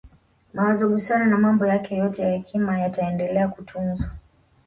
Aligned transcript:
Mawazo 0.53 0.89
busara 0.89 1.25
na 1.25 1.37
mambo 1.37 1.65
yake 1.65 1.95
yote 1.97 2.21
ya 2.21 2.31
hekima 2.31 2.79
yataendele 2.79 3.47
kutunzwa 3.47 4.09